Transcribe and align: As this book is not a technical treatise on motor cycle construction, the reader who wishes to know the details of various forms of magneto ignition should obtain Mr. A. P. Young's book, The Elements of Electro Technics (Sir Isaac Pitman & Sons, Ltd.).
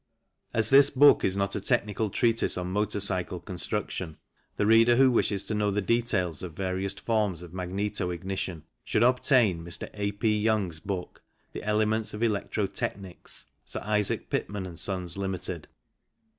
As 0.51 0.71
this 0.71 0.89
book 0.89 1.23
is 1.23 1.37
not 1.37 1.55
a 1.55 1.61
technical 1.61 2.09
treatise 2.09 2.57
on 2.57 2.71
motor 2.71 2.99
cycle 2.99 3.39
construction, 3.39 4.17
the 4.57 4.65
reader 4.65 4.95
who 4.95 5.11
wishes 5.11 5.45
to 5.45 5.53
know 5.53 5.69
the 5.69 5.79
details 5.79 6.41
of 6.41 6.53
various 6.55 6.95
forms 6.95 7.43
of 7.43 7.53
magneto 7.53 8.09
ignition 8.09 8.63
should 8.83 9.03
obtain 9.03 9.63
Mr. 9.63 9.91
A. 9.93 10.11
P. 10.13 10.35
Young's 10.39 10.79
book, 10.79 11.21
The 11.53 11.61
Elements 11.61 12.15
of 12.15 12.23
Electro 12.23 12.65
Technics 12.65 13.45
(Sir 13.63 13.81
Isaac 13.83 14.31
Pitman 14.31 14.75
& 14.75 14.75
Sons, 14.77 15.13
Ltd.). 15.13 15.65